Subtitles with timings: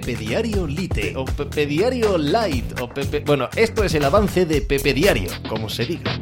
[0.00, 3.20] Pepe Diario Lite o Pepe Diario Light o Pepe...
[3.20, 6.18] Bueno, esto es el avance de Pepe Diario, como se diga.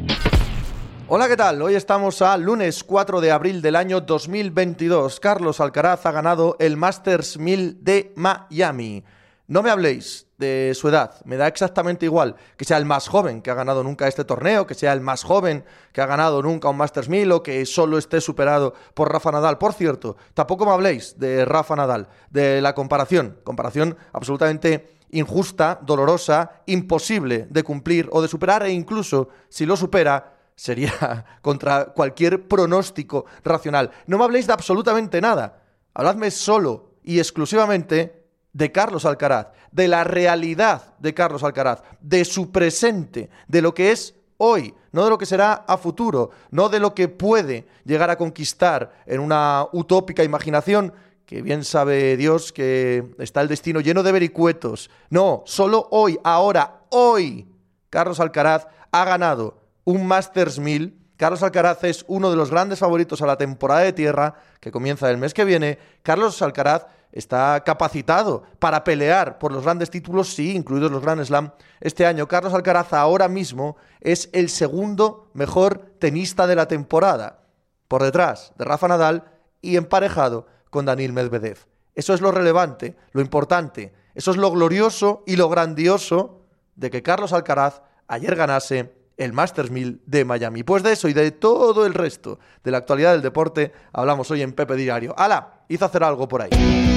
[1.08, 1.62] Hola, ¿qué tal?
[1.62, 5.19] Hoy estamos a lunes 4 de abril del año 2022.
[5.21, 9.04] Carlos Alcaraz ha ganado el Masters 1000 de Miami.
[9.49, 13.42] No me habléis de su edad, me da exactamente igual que sea el más joven
[13.42, 16.69] que ha ganado nunca este torneo, que sea el más joven que ha ganado nunca
[16.69, 19.59] un Masters 1000 o que solo esté superado por Rafa Nadal.
[19.59, 26.62] Por cierto, tampoco me habléis de Rafa Nadal, de la comparación, comparación absolutamente injusta, dolorosa,
[26.66, 33.27] imposible de cumplir o de superar e incluso si lo supera sería contra cualquier pronóstico
[33.45, 33.91] racional.
[34.06, 35.62] No me habléis de absolutamente nada.
[35.95, 38.21] Habladme solo y exclusivamente
[38.52, 43.92] de Carlos Alcaraz, de la realidad de Carlos Alcaraz, de su presente, de lo que
[43.92, 48.11] es hoy, no de lo que será a futuro, no de lo que puede llegar
[48.11, 50.92] a conquistar en una utópica imaginación
[51.25, 54.91] que bien sabe Dios que está el destino lleno de vericuetos.
[55.09, 57.48] No, solo hoy, ahora, hoy,
[57.89, 60.98] Carlos Alcaraz ha ganado un Masters 1000.
[61.16, 65.09] Carlos Alcaraz es uno de los grandes favoritos a la temporada de tierra que comienza
[65.09, 65.78] el mes que viene.
[66.03, 71.52] Carlos Alcaraz está capacitado para pelear por los grandes títulos, sí, incluidos los Grand Slam
[71.80, 72.27] este año.
[72.27, 77.44] Carlos Alcaraz ahora mismo es el segundo mejor tenista de la temporada,
[77.86, 79.24] por detrás de Rafa Nadal
[79.60, 81.58] y emparejado con Daniel Medvedev.
[81.94, 86.41] Eso es lo relevante, lo importante, eso es lo glorioso y lo grandioso
[86.74, 90.62] de que Carlos Alcaraz ayer ganase el Masters 1000 de Miami.
[90.62, 94.42] Pues de eso y de todo el resto de la actualidad del deporte hablamos hoy
[94.42, 95.14] en Pepe Diario.
[95.16, 95.64] ¡Hala!
[95.69, 96.50] Hizo hacer algo por ahí.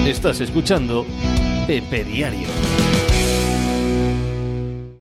[0.07, 1.05] Estás escuchando
[1.67, 2.47] Pepe Diario.